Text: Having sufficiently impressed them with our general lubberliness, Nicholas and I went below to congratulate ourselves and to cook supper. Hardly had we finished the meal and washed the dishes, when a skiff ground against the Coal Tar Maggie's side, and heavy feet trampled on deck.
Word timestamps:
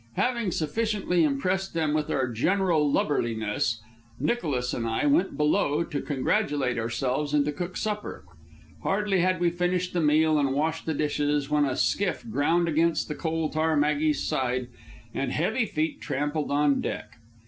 Having 0.15 0.49
sufficiently 0.53 1.23
impressed 1.23 1.75
them 1.75 1.93
with 1.93 2.09
our 2.09 2.27
general 2.27 2.91
lubberliness, 2.91 3.81
Nicholas 4.19 4.73
and 4.73 4.87
I 4.87 5.05
went 5.05 5.37
below 5.37 5.83
to 5.83 6.01
congratulate 6.01 6.79
ourselves 6.79 7.35
and 7.35 7.45
to 7.45 7.51
cook 7.51 7.77
supper. 7.77 8.25
Hardly 8.81 9.19
had 9.19 9.39
we 9.39 9.51
finished 9.51 9.93
the 9.93 10.01
meal 10.01 10.39
and 10.39 10.53
washed 10.55 10.87
the 10.87 10.95
dishes, 10.95 11.51
when 11.51 11.65
a 11.65 11.75
skiff 11.75 12.27
ground 12.27 12.67
against 12.67 13.09
the 13.09 13.13
Coal 13.15 13.49
Tar 13.49 13.77
Maggie's 13.77 14.23
side, 14.23 14.69
and 15.13 15.31
heavy 15.31 15.67
feet 15.67 16.01
trampled 16.01 16.49
on 16.49 16.81
deck. 16.81 17.17